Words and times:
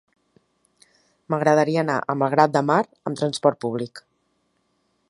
M'agradaria 1.33 1.83
anar 1.83 1.99
a 2.01 2.17
Malgrat 2.23 2.57
de 2.57 2.65
Mar 2.71 2.81
amb 2.89 3.21
trasport 3.23 3.63
públic. 3.69 4.05